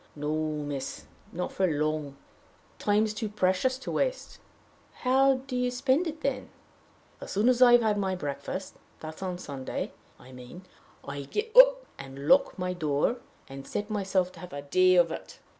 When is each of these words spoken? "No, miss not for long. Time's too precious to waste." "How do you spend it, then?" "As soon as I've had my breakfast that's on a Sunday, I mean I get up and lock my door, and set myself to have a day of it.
"No, 0.15 0.33
miss 0.63 1.05
not 1.31 1.51
for 1.51 1.67
long. 1.67 2.17
Time's 2.79 3.13
too 3.13 3.29
precious 3.29 3.77
to 3.77 3.91
waste." 3.91 4.39
"How 5.01 5.35
do 5.45 5.55
you 5.55 5.69
spend 5.69 6.07
it, 6.07 6.21
then?" 6.21 6.49
"As 7.21 7.29
soon 7.33 7.47
as 7.47 7.61
I've 7.61 7.83
had 7.83 7.99
my 7.99 8.15
breakfast 8.15 8.77
that's 8.99 9.21
on 9.21 9.35
a 9.35 9.37
Sunday, 9.37 9.91
I 10.17 10.31
mean 10.31 10.63
I 11.07 11.21
get 11.25 11.55
up 11.55 11.85
and 11.99 12.27
lock 12.27 12.57
my 12.57 12.73
door, 12.73 13.17
and 13.47 13.67
set 13.67 13.91
myself 13.91 14.31
to 14.31 14.39
have 14.39 14.53
a 14.53 14.63
day 14.63 14.95
of 14.95 15.11
it. 15.11 15.37